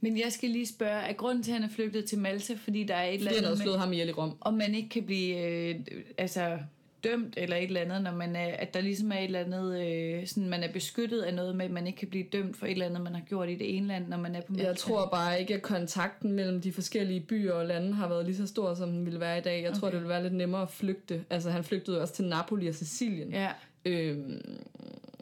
[0.00, 2.84] Men jeg skal lige spørge, er grunden til, at han er flygtet til Malta, fordi
[2.84, 4.36] der er et eller Fordi han havde andet med, slået ham ihjel i Rom.
[4.40, 5.80] om man ikke kan blive øh,
[6.18, 6.58] altså,
[7.04, 9.86] dømt eller et eller andet, når man er, at der ligesom er et eller andet,
[9.86, 12.66] øh, sådan, man er beskyttet af noget med, at man ikke kan blive dømt for
[12.66, 14.66] et eller andet, man har gjort i det ene land, når man er på Malta.
[14.66, 18.36] Jeg tror bare ikke, at kontakten mellem de forskellige byer og lande har været lige
[18.36, 19.62] så stor, som den ville være i dag.
[19.62, 19.80] Jeg okay.
[19.80, 21.24] tror, det ville være lidt nemmere at flygte.
[21.30, 23.32] Altså, han flygtede også til Napoli og Sicilien.
[23.32, 23.50] Ja,
[23.84, 24.64] Øhm,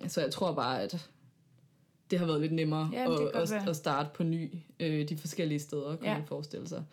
[0.09, 1.11] så jeg tror bare, at
[2.11, 5.59] det har været lidt nemmere Ja, at, at, at starte på ny øh, de forskellige
[5.59, 6.15] steder, kan ja.
[6.15, 6.85] man forestille sig.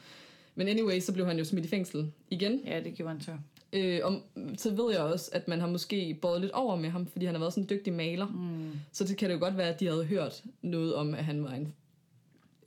[0.55, 2.61] Men anyway, så blev han jo smidt i fængsel igen.
[2.65, 3.31] ja, det gjorde han så.
[3.73, 4.21] Øh, og
[4.57, 7.35] så ved jeg også, at man har måske båret lidt over med ham, fordi han
[7.35, 8.27] har været sådan en dygtig maler.
[8.27, 8.71] Mm.
[8.91, 11.43] Så det kan det jo godt være, at de havde hørt noget om, at han
[11.43, 11.73] var en,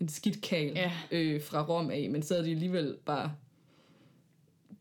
[0.00, 0.92] en skidt kal Ja.
[1.10, 3.32] øh, fra Rom af, men så havde de alligevel bare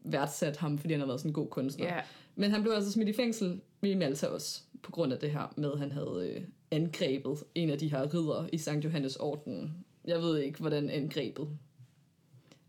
[0.03, 1.85] værdsat ham, fordi han har været sådan en god kunstner.
[1.85, 2.01] Ja,
[2.35, 5.53] Men han blev altså smidt i fængsel i Malta også, på grund af det her
[5.57, 9.85] med, at han havde øh, angrebet en af de her ridder i Sankt Johannes orden.
[10.05, 11.47] Jeg ved ikke, hvordan angrebet.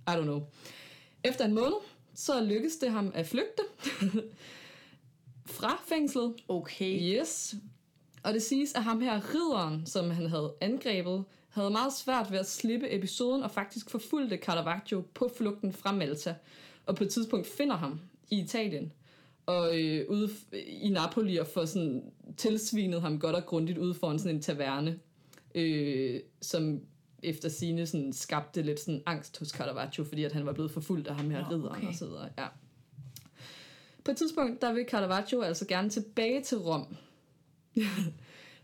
[0.08, 0.42] I don't know.
[1.24, 1.76] Efter en måned,
[2.14, 3.62] så lykkedes det ham at flygte
[5.56, 6.34] fra fængslet.
[6.48, 7.18] okay.
[7.18, 7.54] Yes.
[8.22, 12.38] Og det siges, at ham her ridderen, som han havde angrebet, havde meget svært ved
[12.38, 16.34] at slippe episoden og faktisk forfulgte Caravaggio på flugten fra Malta.
[16.86, 18.92] Og på et tidspunkt finder ham i Italien.
[19.46, 20.30] Og øh, ude
[20.66, 24.98] i Napoli og får sådan tilsvinet ham godt og grundigt ude foran sådan en taverne,
[25.54, 26.80] øh, som
[27.22, 31.08] efter sine sådan skabte lidt sådan angst hos Caravaggio, fordi at han var blevet forfulgt
[31.08, 31.88] af ham her Nå, ridderen okay.
[31.88, 32.28] og så videre.
[32.38, 32.46] Ja.
[34.04, 36.96] På et tidspunkt, der vil Caravaggio altså gerne tilbage til Rom.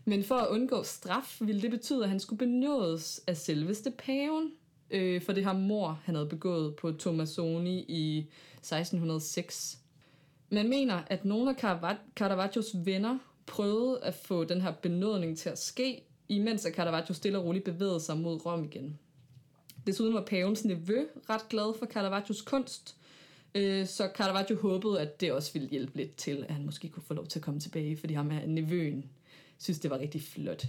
[0.05, 4.51] Men for at undgå straf, ville det betyde, at han skulle benådes af selveste paven
[4.91, 8.17] øh, for det her mor, han havde begået på Tomasoni i
[8.53, 9.77] 1606.
[10.49, 15.49] Man mener, at nogle af Carava- Caravaggios venner prøvede at få den her benådning til
[15.49, 18.99] at ske, imens at Caravaggio stille og roligt bevægede sig mod Rom igen.
[19.87, 22.95] Desuden var pavens nevø ret glad for Caravaggios kunst,
[23.55, 27.03] øh, så Caravaggio håbede, at det også ville hjælpe lidt til, at han måske kunne
[27.03, 29.09] få lov til at komme tilbage, fordi ham her nevøen
[29.57, 30.63] synes, det var rigtig flot.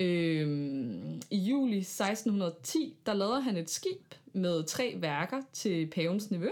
[0.00, 6.50] Øhm, I juli 1610, der lavede han et skib med tre værker til pavens nevø,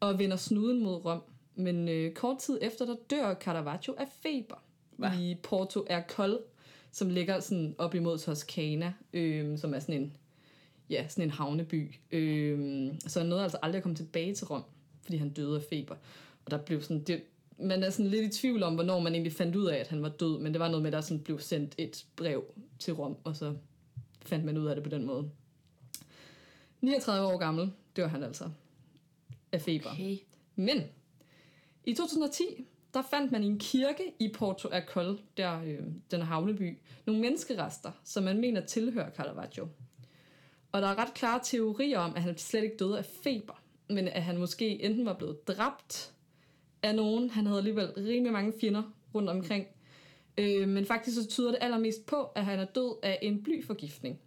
[0.00, 1.22] og vender snuden mod Rom.
[1.54, 4.62] Men øh, kort tid efter, der dør Caravaggio af feber
[4.96, 5.12] Hva?
[5.20, 6.38] i Porto Ercole,
[6.92, 10.16] som ligger sådan op imod Toscana, øh, som er sådan en,
[10.90, 11.94] ja, sådan en havneby.
[12.10, 14.64] Øh, så han nåede altså aldrig at komme tilbage til Rom,
[15.02, 15.94] fordi han døde af feber.
[16.44, 17.22] Og der blev sådan, det,
[17.58, 20.02] man er sådan lidt i tvivl om, hvornår man egentlig fandt ud af, at han
[20.02, 22.44] var død, men det var noget med, at der sådan blev sendt et brev
[22.78, 23.54] til Rom, og så
[24.22, 25.30] fandt man ud af det på den måde.
[26.80, 28.50] 39 år gammel dør han altså
[29.52, 29.90] af feber.
[29.92, 30.18] Okay.
[30.56, 30.82] Men
[31.84, 32.44] i 2010,
[32.94, 35.78] der fandt man i en kirke i Porto Acol, der øh,
[36.10, 39.68] den havneby, nogle menneskerester, som man mener tilhører Caravaggio.
[40.72, 44.08] Og der er ret klare teorier om, at han slet ikke døde af feber, men
[44.08, 46.12] at han måske enten var blevet dræbt
[46.82, 47.30] af nogen.
[47.30, 48.82] Han havde alligevel rimelig mange fjender
[49.14, 49.66] rundt omkring.
[50.38, 54.20] Øh, men faktisk så tyder det allermest på, at han er død af en blyforgiftning.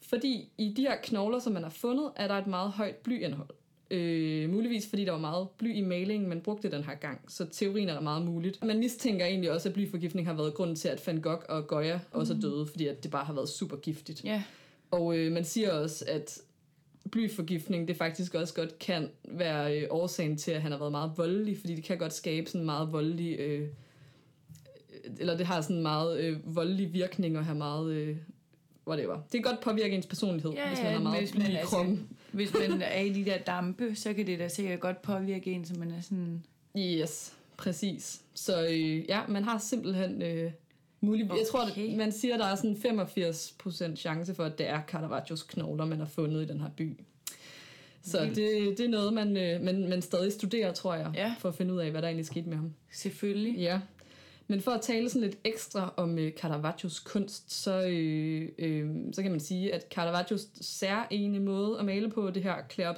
[0.00, 3.50] Fordi i de her knogler, som man har fundet, er der et meget højt blyindhold.
[3.92, 7.20] Øh, muligvis fordi der var meget bly i malingen, man brugte den her gang.
[7.28, 8.64] Så teorien er meget muligt.
[8.64, 11.98] Man mistænker egentlig også, at blyforgiftning har været grunden til, at Van Gogh og Goya
[12.10, 14.24] også er døde, fordi at det bare har været super giftigt.
[14.24, 14.42] Ja,
[14.90, 16.38] Og øh, man siger også, at
[17.10, 21.12] blyforgiftning, det faktisk også godt kan være øh, årsagen til, at han har været meget
[21.16, 23.68] voldelig, fordi det kan godt skabe sådan meget voldelig, øh,
[25.18, 28.16] eller det har sådan meget øh, voldelig virkning og have meget, øh,
[28.86, 29.14] whatever.
[29.14, 32.08] Det kan godt påvirke ens personlighed, Ja, hvis ja, man har meget bly i kroppen.
[32.32, 35.64] Hvis man er i de der dampe, så kan det da sikkert godt påvirke en,
[35.64, 36.44] så man er sådan...
[36.78, 38.20] Yes, præcis.
[38.34, 40.52] Så øh, ja, man har simpelthen øh,
[41.00, 41.24] mulig...
[41.24, 41.36] Okay.
[41.38, 42.76] Jeg tror, at man siger, at der er sådan
[43.92, 46.96] 85% chance for, at det er Caravaggios knogler, man har fundet i den her by.
[48.04, 51.34] Så det, det er noget, man, øh, man, man stadig studerer, tror jeg, Ja.
[51.38, 52.72] for at finde ud af, hvad der egentlig skete med ham.
[52.92, 53.58] Selvfølgelig.
[53.58, 53.80] Ja.
[54.46, 59.22] Men for at tale sådan lidt ekstra om øh, Caravaggios kunst, så, øh, øh, så
[59.22, 62.92] kan man sige, at Caravaggios særlige måde at male på, det her clair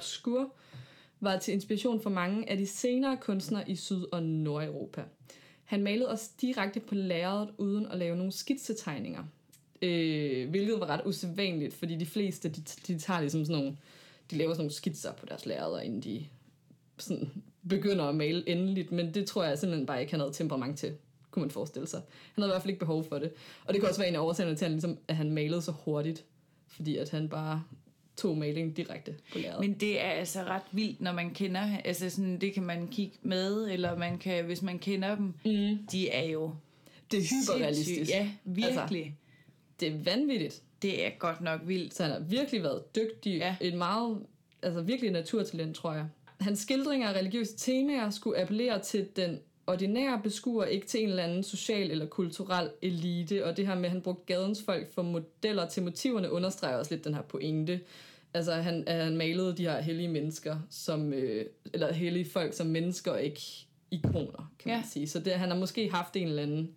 [1.19, 5.03] var til inspiration for mange af de senere kunstnere i Syd- og Nordeuropa.
[5.63, 9.23] Han malede også direkte på lærredet uden at lave nogle skitsetegninger.
[9.81, 13.77] Øh, hvilket var ret usædvanligt, fordi de fleste, de, de tager ligesom sådan nogle,
[14.31, 16.25] de laver sådan nogle skitser på deres lærreder, inden de
[16.97, 17.31] sådan
[17.69, 20.93] begynder at male endeligt, men det tror jeg simpelthen bare ikke, han havde temperament til,
[21.35, 22.01] kunne man forestille sig.
[22.33, 23.31] Han havde i hvert fald ikke behov for det.
[23.65, 25.61] Og det kan også være en af årsagerne til, at han, ligesom, at han malede
[25.61, 26.25] så hurtigt,
[26.67, 27.63] fordi at han bare
[28.17, 29.59] tog maling direkte på lærredet.
[29.59, 33.17] Men det er altså ret vildt, når man kender, altså sådan, det kan man kigge
[33.21, 35.77] med, eller man kan, hvis man kender dem, mm.
[35.91, 36.51] de er jo
[37.11, 38.11] det er hyperrealistisk.
[38.11, 39.03] Ja, virkelig.
[39.03, 39.11] Altså,
[39.79, 40.61] det er vanvittigt.
[40.81, 41.95] Det er godt nok vildt.
[41.95, 43.37] Så han har virkelig været dygtig.
[43.37, 43.55] Ja.
[43.61, 44.19] Et meget,
[44.61, 46.05] altså virkelig naturtalent, tror jeg.
[46.39, 51.23] Hans skildringer af religiøse temaer skulle appellere til den ordinære beskuer, ikke til en eller
[51.23, 55.01] anden social eller kulturel elite, og det her med, at han brugte gadens folk for
[55.01, 57.79] modeller til motiverne, understreger også lidt den her pointe.
[58.33, 63.15] Altså, han, han malede de her hellige mennesker, som, øh, eller hellige folk som mennesker,
[63.15, 63.41] ikke
[63.91, 64.77] ikoner, kan ja.
[64.77, 65.07] man sige.
[65.07, 66.75] Så det, han har måske haft en eller anden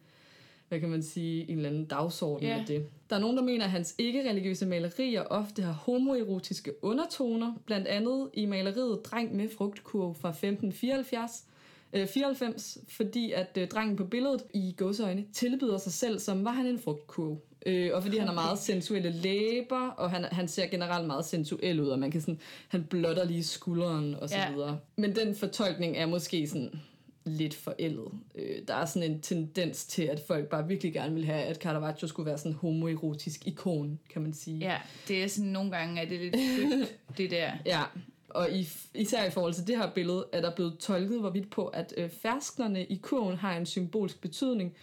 [0.68, 2.58] hvad kan man sige, en eller anden dagsorden yeah.
[2.58, 2.86] med det.
[3.10, 8.30] Der er nogen, der mener, at hans ikke-religiøse malerier ofte har homoerotiske undertoner, blandt andet
[8.34, 11.44] i maleriet Dreng med frugtkurv fra 1574,
[11.92, 16.50] 94, øh, fordi at øh, drengen på billedet i gåseøjne tilbyder sig selv, som var
[16.50, 17.42] han en frugtkurv.
[17.66, 18.18] Øh, og fordi okay.
[18.18, 22.10] han har meget sensuelle læber, og han, han ser generelt meget sensuel ud, og man
[22.10, 24.54] kan sådan, han blotter lige skulderen og så yeah.
[24.54, 24.78] videre.
[24.96, 26.80] Men den fortolkning er måske sådan
[27.24, 28.08] lidt forældet.
[28.34, 31.56] Øh, der er sådan en tendens til, at folk bare virkelig gerne vil have, at
[31.56, 34.58] Caravaggio skulle være sådan en homoerotisk ikon, kan man sige.
[34.58, 34.76] Ja,
[35.08, 37.52] det er sådan nogle gange, at det er lidt det der.
[37.66, 37.82] Ja,
[38.28, 41.66] og i, især i forhold til det her billede, er der blevet tolket hvorvidt på,
[41.66, 44.74] at øh, fersknerne i kurven har en symbolsk betydning.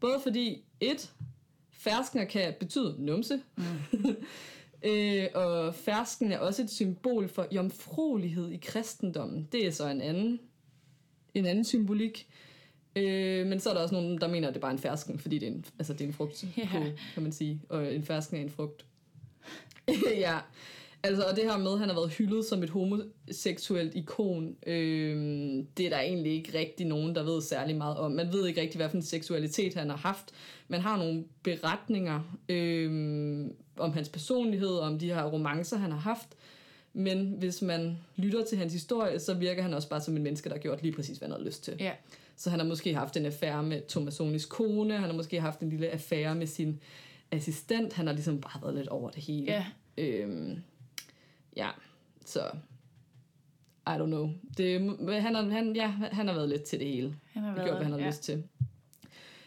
[0.00, 1.12] Både fordi, et,
[1.70, 3.64] ferskner kan betyde numse, mm.
[4.90, 9.48] øh, og fersken er også et symbol for jomfruelighed i kristendommen.
[9.52, 10.40] Det er så en anden
[11.34, 12.26] en anden symbolik.
[12.96, 15.18] Øh, men så er der også nogen, der mener, at det er bare en fersken,
[15.18, 16.86] fordi det er en, altså det er en frugt, yeah.
[17.14, 17.62] kan man sige.
[17.68, 18.84] Og en fersken er en frugt.
[20.26, 20.38] ja,
[21.02, 25.64] altså og det her med, at han har været hyldet som et homoseksuelt ikon, øh,
[25.76, 28.12] det er der egentlig ikke rigtig nogen, der ved særlig meget om.
[28.12, 30.30] Man ved ikke rigtig, hvad for en seksualitet han har haft.
[30.68, 36.28] Man har nogle beretninger øh, om hans personlighed, om de her romancer, han har haft.
[36.92, 40.48] Men hvis man lytter til hans historie, så virker han også bare som en menneske,
[40.48, 41.76] der har gjort lige præcis, hvad han havde lyst til.
[41.80, 41.92] Ja.
[42.36, 45.70] Så han har måske haft en affære med Thomasonis kone, han har måske haft en
[45.70, 46.80] lille affære med sin
[47.30, 49.52] assistent, han har ligesom bare været lidt over det hele.
[49.52, 49.66] Ja.
[49.98, 50.58] Øhm,
[51.56, 51.68] ja,
[52.24, 52.40] så
[53.86, 54.30] I don't know.
[54.56, 54.80] Det,
[55.22, 57.16] han, har, han, ja, han har været lidt til det hele.
[57.32, 58.06] Han har været, gjort, hvad han har ja.
[58.06, 58.44] lyst til.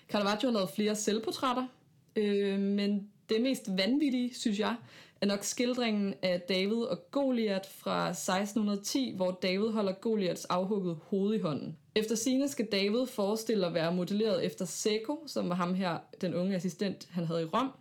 [0.09, 1.67] Caravaggio har lavet flere selvportrætter,
[2.15, 4.75] øh, men det mest vanvittige, synes jeg,
[5.21, 11.35] er nok skildringen af David og Goliat fra 1610, hvor David holder Goliats afhugget hoved
[11.35, 11.77] i hånden.
[11.95, 16.33] Efter sine skal David forestille at være modelleret efter Seco, som var ham her, den
[16.33, 17.71] unge assistent, han havde i Rom,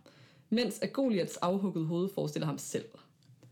[0.49, 2.85] mens at Goliats afhugget hoved forestiller ham selv.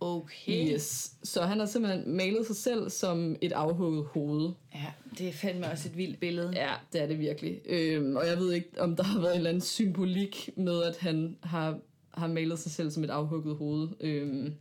[0.03, 0.73] Okay.
[0.73, 1.11] Yes.
[1.23, 4.51] Så han har simpelthen malet sig selv som et afhugget hoved.
[4.73, 4.85] Ja,
[5.17, 6.51] det er fandme også et vildt billede.
[6.55, 7.61] Ja, det er det virkelig.
[7.65, 10.97] Øhm, og jeg ved ikke, om der har været en eller anden symbolik med, at
[10.97, 11.79] han har
[12.13, 13.89] har malet sig selv som et afhugget hoved.
[13.99, 14.53] Øhm,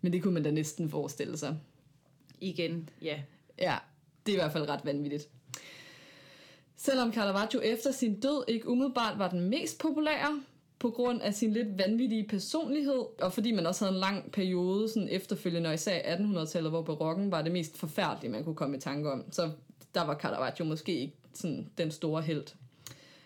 [0.00, 1.56] men det kunne man da næsten forestille sig.
[2.40, 3.20] Igen, ja.
[3.58, 3.76] Ja,
[4.26, 5.28] det er i hvert fald ret vanvittigt.
[6.76, 10.42] Selvom Caravaggio efter sin død ikke umiddelbart var den mest populære,
[10.82, 14.88] på grund af sin lidt vanvittige personlighed, og fordi man også havde en lang periode
[14.88, 18.80] sådan efterfølgende, og især 1800-tallet, hvor barokken var det mest forfærdelige, man kunne komme i
[18.80, 19.32] tanke om.
[19.32, 19.50] Så
[19.94, 22.46] der var Caravaggio måske ikke sådan den store held.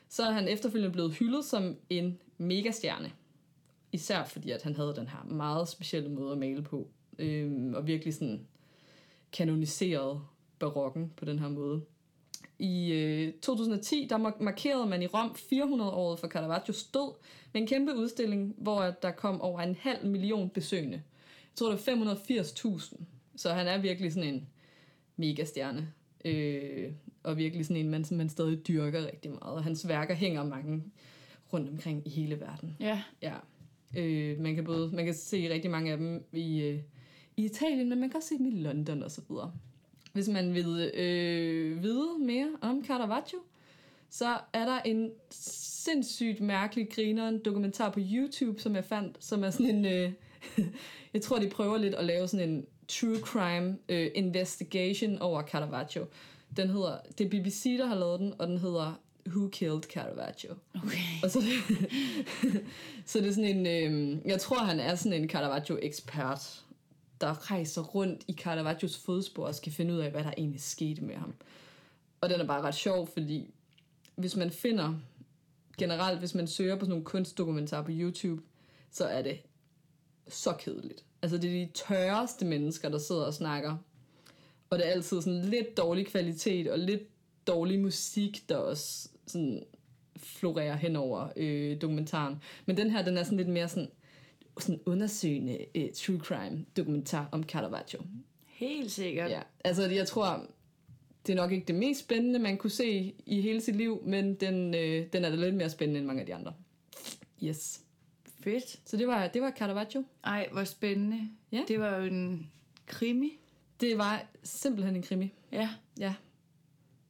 [0.09, 3.13] Så er han efterfølgende blevet hyldet som en megastjerne.
[3.93, 6.89] Især fordi, at han havde den her meget specielle måde at male på.
[7.19, 8.47] Øhm, og virkelig sådan
[9.33, 10.21] kanoniseret
[10.59, 11.83] barokken på den her måde.
[12.59, 17.15] I øh, 2010, der markerede man i Rom 400-året for Caravaggios død
[17.53, 20.97] med en kæmpe udstilling, hvor der kom over en halv million besøgende.
[20.97, 23.03] Jeg tror, det er 580.000.
[23.37, 24.49] Så han er virkelig sådan en
[25.17, 25.93] megastjerne.
[26.25, 26.93] Øh,
[27.23, 29.55] og virkelig sådan en mand, som man stadig dyrker rigtig meget.
[29.55, 30.83] Og hans værker hænger mange
[31.53, 32.77] rundt omkring i hele verden.
[32.81, 33.03] Ja.
[33.23, 33.35] Ja.
[33.97, 36.81] Øh, man kan både man kan se rigtig mange af dem i, øh,
[37.37, 39.53] i Italien, men man kan også se dem i London og så videre.
[40.17, 43.39] Hvis man vil øh, vide mere om Caravaggio,
[44.11, 49.51] så er der en sindssygt mærkelig griner dokumentar på YouTube, som jeg fandt, som er
[49.51, 49.85] sådan en...
[49.85, 50.13] Øh,
[51.15, 56.07] jeg tror, de prøver lidt at lave sådan en true crime øh, investigation over Caravaggio.
[56.57, 60.55] Den hedder, det er BBC, der har lavet den, og den hedder Who Killed Caravaggio?
[60.75, 60.99] Okay.
[61.23, 61.43] Og så,
[63.07, 66.63] så det er sådan en, øh, jeg tror han er sådan en Caravaggio-ekspert,
[67.21, 71.05] der rejser rundt i Caravaggios fodspor og skal finde ud af, hvad der egentlig skete
[71.05, 71.35] med ham.
[72.21, 73.51] Og den er bare ret sjov, fordi
[74.17, 74.95] hvis man finder,
[75.79, 78.43] generelt hvis man søger på sådan nogle kunstdokumentarer på YouTube,
[78.91, 79.39] så er det
[80.29, 81.05] så kedeligt.
[81.23, 83.77] Altså det er de tørreste mennesker, der sidder og snakker.
[84.71, 87.03] Og det er altid sådan lidt dårlig kvalitet og lidt
[87.47, 89.63] dårlig musik, der også sådan
[90.17, 92.43] florerer hen over øh, dokumentaren.
[92.67, 93.91] Men den her, den er sådan lidt mere sådan,
[94.59, 98.01] sådan undersøgende øh, true crime dokumentar om Caravaggio.
[98.47, 99.31] Helt sikkert.
[99.31, 100.47] Ja, altså jeg tror,
[101.27, 104.35] det er nok ikke det mest spændende, man kunne se i hele sit liv, men
[104.35, 106.55] den, øh, den er da lidt mere spændende end mange af de andre.
[107.45, 107.81] Yes.
[108.41, 108.81] Fedt.
[108.85, 110.05] Så det var, det var Caravaggio.
[110.25, 111.31] Ej, hvor spændende.
[111.53, 111.63] Ja.
[111.69, 112.51] Det var jo en
[112.87, 113.39] krimi.
[113.81, 115.33] Det var simpelthen en krimi.
[115.53, 115.71] Ja.
[115.99, 116.15] Ja,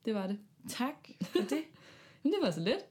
[0.05, 0.39] det var det.
[0.69, 1.63] Tak for det.
[2.23, 2.85] Men det var så let.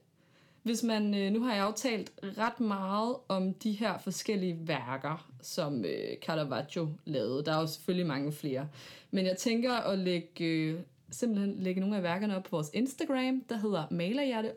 [0.65, 5.29] Hvis man, øh, nu har jeg jo talt ret meget om de her forskellige værker,
[5.41, 7.45] som øh, Caravaggio lavede.
[7.45, 8.69] Der er jo selvfølgelig mange flere.
[9.11, 13.41] Men jeg tænker at lægge, øh, simpelthen lægge nogle af værkerne op på vores Instagram,
[13.49, 14.51] der hedder malerhjerte,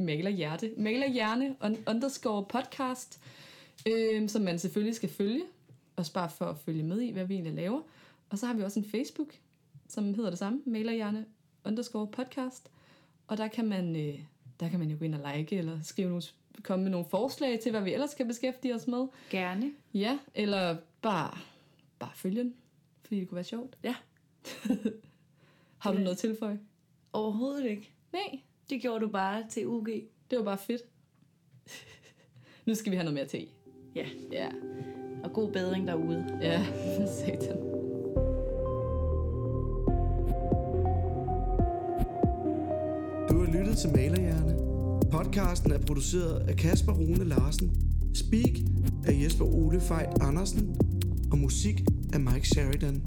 [0.00, 3.20] malerhjerte, malerhjerne underscore podcast,
[3.88, 5.42] øh, som man selvfølgelig skal følge,
[5.96, 7.80] også bare for at følge med i, hvad vi egentlig laver.
[8.30, 9.34] Og så har vi også en Facebook,
[9.88, 11.24] som hedder det samme, malerhjerne
[11.64, 12.70] underscore podcast.
[13.26, 14.18] Og der kan man, øh,
[14.60, 16.22] der kan man jo gå ind og like, eller skrive nogle,
[16.62, 19.06] komme med nogle forslag til, hvad vi ellers kan beskæftige os med.
[19.30, 19.72] Gerne.
[19.94, 21.38] Ja, eller bare,
[21.98, 22.54] bare følge den,
[23.04, 23.76] fordi det kunne være sjovt.
[23.84, 23.94] Ja.
[25.78, 26.58] Har du noget tilføje?
[27.12, 27.90] Overhovedet ikke.
[28.12, 28.40] Nej,
[28.70, 29.88] Det gjorde du bare til UG.
[30.30, 30.82] det var bare fedt.
[32.66, 33.46] nu skal vi have noget mere te.
[33.94, 34.06] Ja.
[34.32, 34.48] Ja,
[35.24, 36.38] Og god bedring derude.
[36.42, 36.66] ja,
[37.18, 37.83] satan.
[43.44, 44.56] Har lyttet til Malerhjerne.
[45.10, 47.70] Podcasten er produceret af Kasper Rune Larsen.
[48.14, 48.58] Speak
[49.06, 50.76] af Jesper Ole Fejt Andersen.
[51.30, 53.02] Og musik af Mike Sheridan.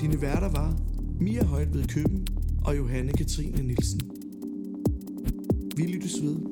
[0.00, 0.76] Dine værter var
[1.20, 2.26] Mia Højt ved Køben
[2.64, 4.00] og Johanne Katrine Nielsen.
[5.76, 6.51] Vi lyttes ved.